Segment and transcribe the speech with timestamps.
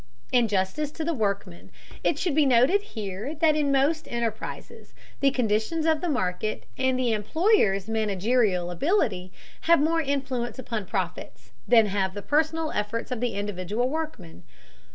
[0.31, 1.69] In justice to the workmen,
[2.03, 6.97] it should be noted here that in most enterprises the conditions of the market and
[6.97, 9.31] the employer's managerial ability
[9.69, 14.41] have more influence upon profits than have the personal efforts of individual workmen.